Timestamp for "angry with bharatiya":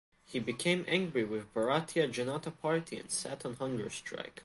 0.87-2.09